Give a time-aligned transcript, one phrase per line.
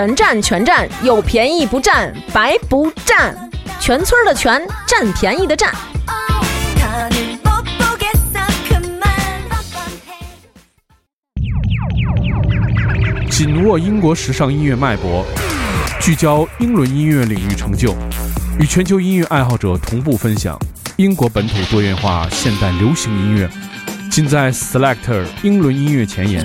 [0.00, 3.36] 全占全占，有便宜不占，白不占，
[3.78, 5.70] 全村的全，占便宜的占。
[13.30, 15.22] 紧握英国时尚音乐脉搏，
[16.00, 17.94] 聚焦英伦音乐领域成就，
[18.58, 20.58] 与全球音乐爱好者同步分享
[20.96, 23.46] 英国本土多元化现代流行音乐，
[24.10, 26.42] 尽在 Selector 英伦音乐前沿。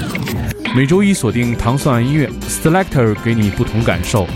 [0.76, 4.28] 每周一锁定糖蒜爱音乐，Selector 给你不同感受，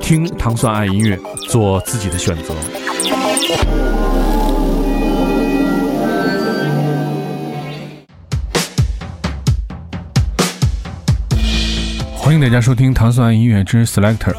[0.00, 1.16] 听糖蒜爱音乐，
[1.48, 2.52] 做自己的选择。
[12.16, 14.34] 欢迎大家收听糖蒜爱音乐之 Selector。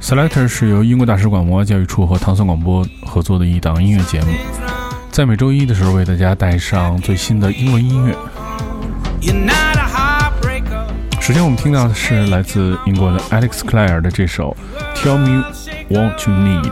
[0.00, 4.32] Selector 是由英国大使馆文化教育处和糖蒜广播合作的一档音乐节目，
[5.12, 8.16] 在每周一的时候为大家带上最新的英文音乐。
[11.25, 14.55] 首先我们听到的是来自英国的 Alex Clare 的这首《
[14.95, 15.43] Tell Me
[15.89, 16.71] What You Need》。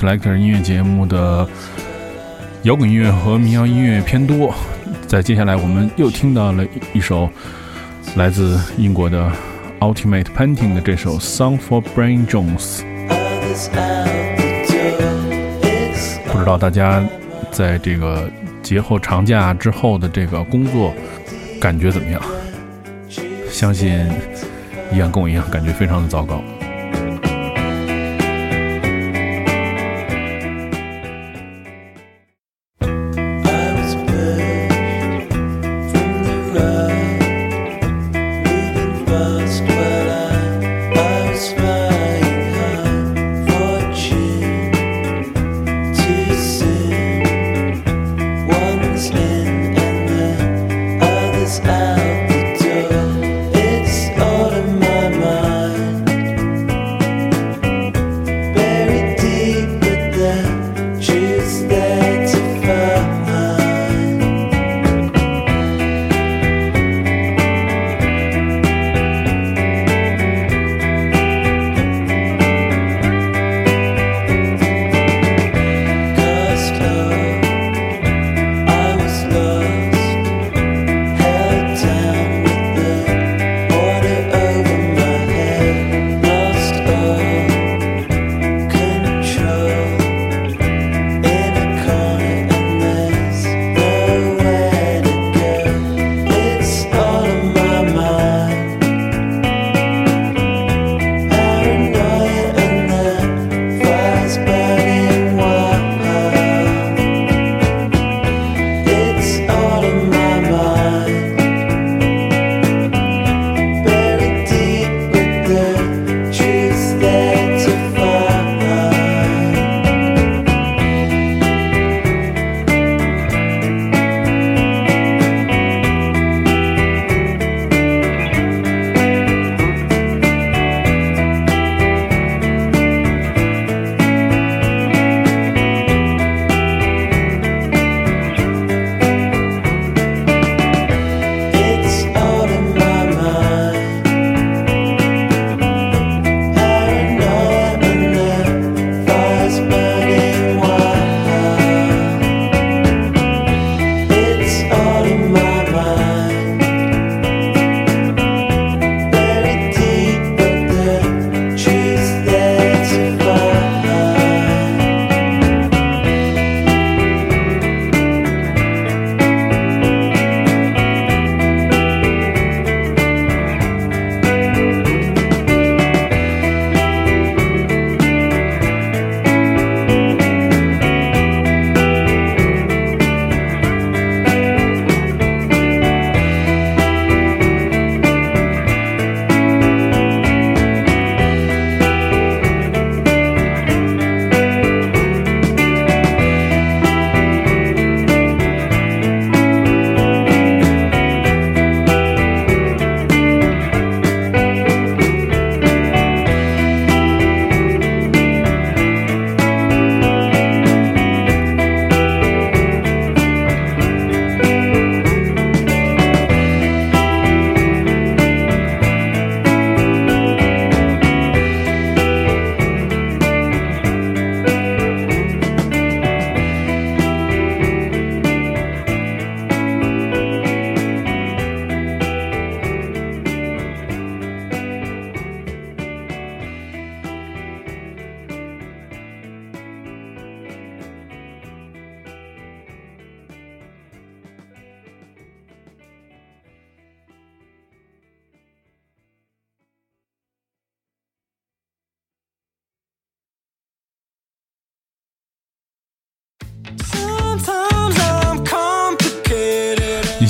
[0.00, 1.46] Selector 音乐节目的
[2.62, 4.54] 摇滚音乐和民谣音乐偏多，
[5.06, 6.64] 在接下来我们又听到了
[6.94, 7.28] 一首
[8.16, 9.30] 来自英国的
[9.80, 12.80] Ultimate Painting 的这首 Song for Brain Jones。
[16.32, 17.04] 不知道大家
[17.52, 18.26] 在这个
[18.62, 20.94] 节后长假之后的这个工作
[21.60, 22.22] 感觉怎么样？
[23.50, 24.00] 相信
[24.90, 26.42] 一样跟我一样，感觉非常的糟糕。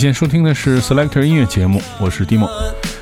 [0.01, 2.49] 现在收听的是 Selector 音乐节目，我是 Dimo。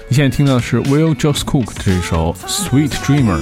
[0.09, 3.38] 你现在听到的是 Will j o s Cook 这首 Sweet Dreamer。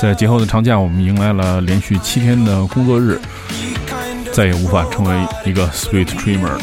[0.00, 3.20] 在节后的长假，我们迎来了连续七天的工作日，
[4.32, 6.58] 再也无法成为一个 Sweet Dreamer。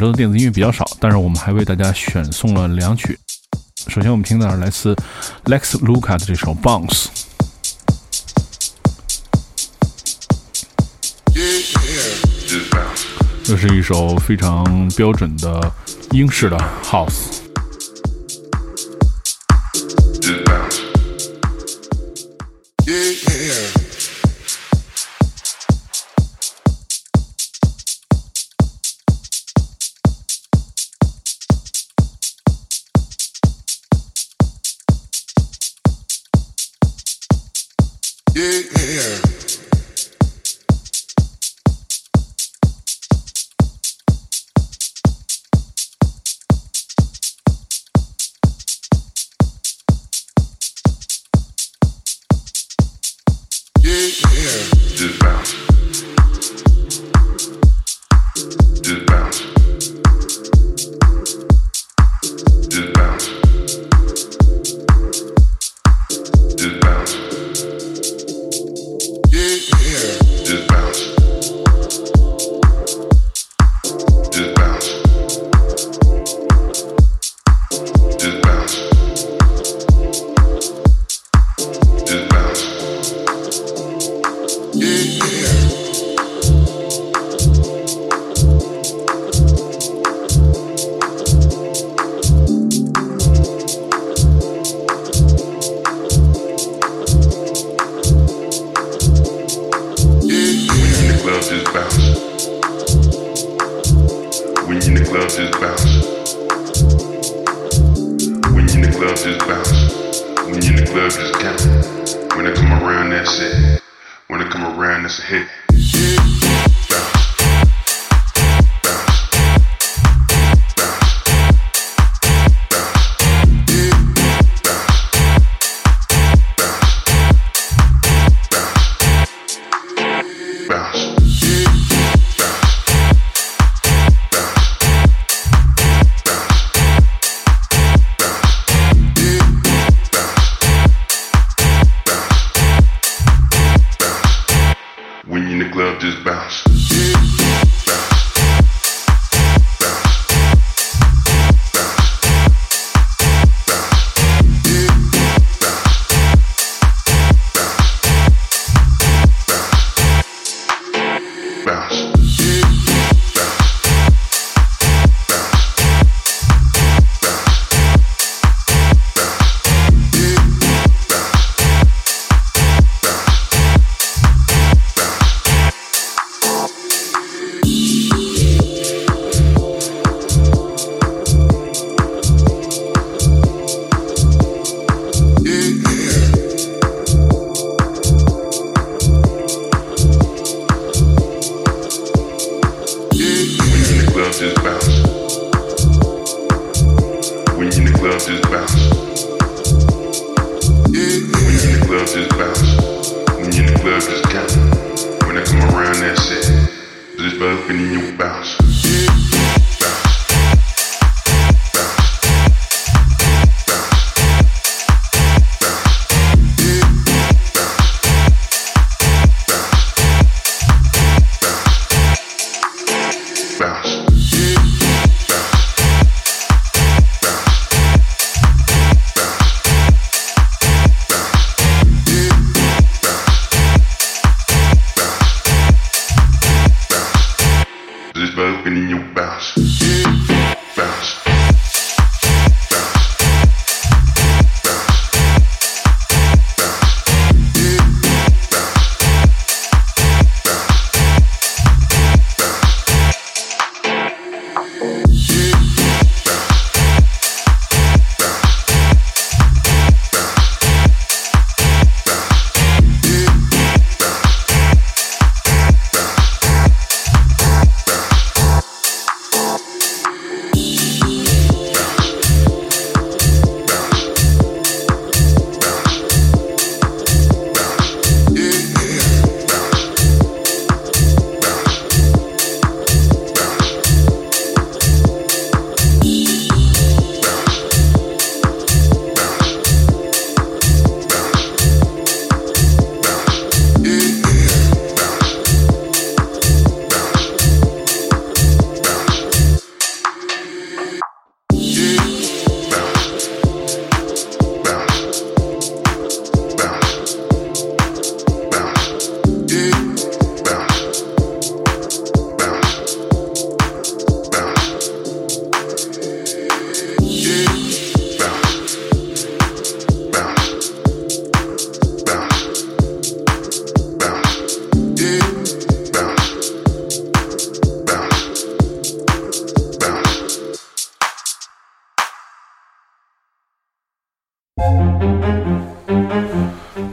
[0.00, 3.18] 周的电子音乐比较少，但是我们还为大家选送了两曲。
[3.86, 4.96] 首先，我们听到是来自
[5.44, 7.06] Lex Luca 的这首《Bounce》，
[13.44, 15.70] 这是一首非常标准的
[16.12, 17.29] 英式的 House。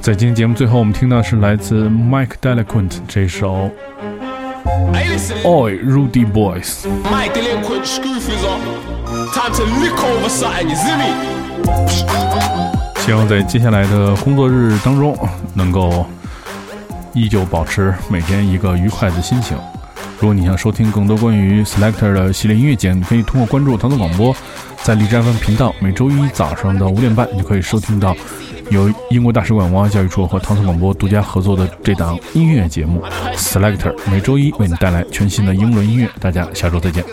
[0.07, 3.69] 在今天节目最后我们听到是来自 mike delacoon 这首
[5.43, 8.15] oi rudy boys mike delacoon school
[10.23, 11.11] of island
[12.99, 15.13] 希望在接下来的工作日当中
[15.53, 16.05] 能够
[17.13, 19.57] 依旧保持每天一个愉快的心情。
[20.21, 24.33] 如果你想收听更多关于 selector 的系列音乐节你可以通过关注腾腾广播
[24.83, 28.15] 在荔枝 fm 频道每周一早上的五点半就可以收听到
[28.69, 33.01] 由英国大使馆文化教育处和唐宋广播独家合作的这档音乐节目
[33.35, 36.09] Selector，每周一为你带来全新的英伦音乐。
[36.19, 37.03] 大家下周再见。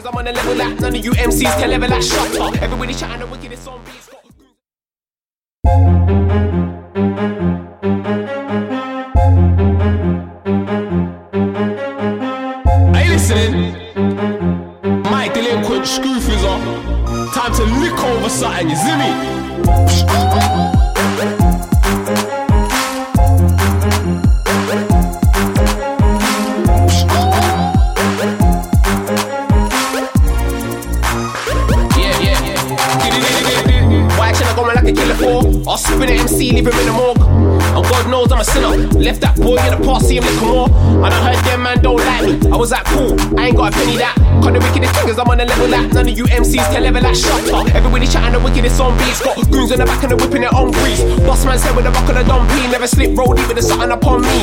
[46.95, 47.17] MCs can level that.
[47.17, 47.75] Shut up.
[47.75, 49.21] Everybody chatting the wickedest on beats.
[49.23, 51.03] Got goons on the back and the whipping it on grease.
[51.27, 52.69] Boss man said with a on the Don P.
[52.71, 54.39] Never slip road, even a something upon me.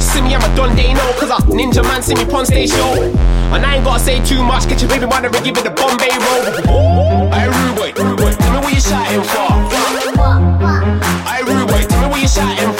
[0.00, 1.12] See me, I'm a Don they know.
[1.18, 3.02] Cause I ninja man, see me pon stage show.
[3.50, 4.68] And I ain't gotta say too much.
[4.68, 7.32] Get your baby mother and give it the Bombay roll.
[7.32, 7.92] I rude boy.
[7.92, 9.50] Tell me what you shouting for.
[11.26, 11.82] I rude boy.
[11.88, 12.79] Tell me what you shouting for.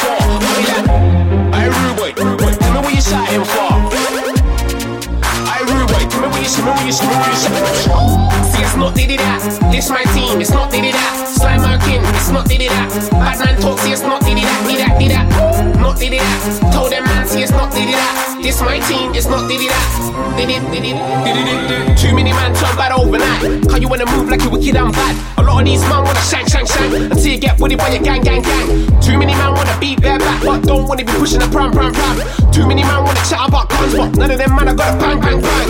[9.01, 9.73] It's not that.
[9.73, 10.41] This my team.
[10.41, 11.25] It's not diddy that.
[11.33, 12.05] Slime Merkin.
[12.13, 12.93] It's not diddy that.
[13.11, 13.79] Bad man talk.
[13.81, 14.61] See, it's not diddy that.
[14.69, 14.99] Diddy that.
[14.99, 15.81] Diddy that.
[15.81, 16.73] Not diddy that.
[16.73, 17.27] Told them man.
[17.27, 18.41] See, it's not diddy that.
[18.43, 19.15] This my team.
[19.15, 19.89] It's not diddy that.
[20.37, 20.93] Diddy diddy
[21.25, 21.97] diddy diddy.
[21.97, 23.65] Too many man turn bad overnight.
[23.73, 25.17] How you wanna move like you wicked and bad?
[25.39, 28.03] A lot of these man wanna shank shank shank until you get bullied by your
[28.03, 28.69] gang gang gang.
[29.01, 31.93] Too many man wanna beat their back, but don't wanna be pushing the pram pram
[31.93, 32.17] pram.
[32.53, 35.01] Too many man wanna chat about guns, but none of them man I got a
[35.01, 35.69] bang bang bang.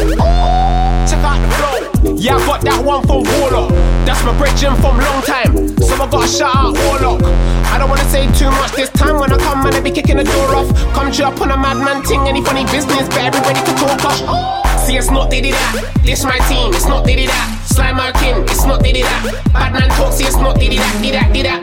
[1.06, 1.89] Check out the flow.
[2.16, 3.70] Yeah, I got that one from Warlock.
[4.04, 5.52] That's my bridging from long time.
[5.78, 7.22] So I gotta shout out Warlock.
[7.70, 10.16] I don't wanna say too much this time when I come and I be kicking
[10.16, 10.68] the door off.
[10.92, 14.80] Come to up on a madman ting, any funny business, but everybody can talk off.
[14.84, 15.92] See, it's not diddy that.
[16.02, 17.46] This my team, it's not diddy that.
[17.68, 19.44] Slime Merkin, it's not diddy that.
[19.52, 21.02] Bad man talk, see, it's not diddy that.
[21.02, 21.62] did that, diddy that.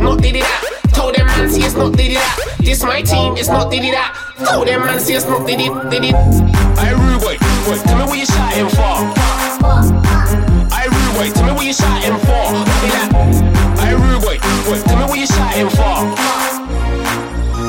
[0.00, 0.60] Not diddy that.
[0.94, 2.56] Told them man, see, it's not diddy that.
[2.60, 4.14] This my team, it's not diddy that.
[4.46, 6.12] Told them man, see, it's not diddy, diddy.
[6.12, 7.36] Boy, rude boy.
[7.84, 9.37] Tell me what you're shouting for.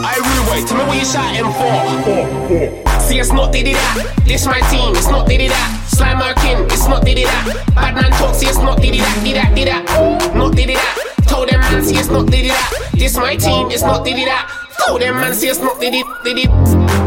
[0.01, 2.99] I rude boy, tell me what you shouting for.
[3.01, 4.13] See, it's not diddy that.
[4.25, 5.87] This my team, it's not diddy that.
[5.87, 7.65] Slime Merkin, it's not diddy that.
[7.75, 9.23] Bad man talk, it's not diddy that.
[9.23, 10.35] Diddy that, diddy that.
[10.35, 11.25] Not diddy that.
[11.27, 12.89] Told them man, see, it's not diddy that.
[12.93, 14.49] This my team, it's not diddy that.
[14.85, 16.47] Told them man, see, it's not diddy, diddy.
[16.47, 16.57] Rude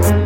[0.02, 0.21] boy,